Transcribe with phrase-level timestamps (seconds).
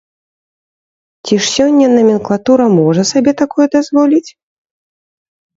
[1.27, 4.27] Ці ж сёння наменклатура можа сабе такое дазволіць?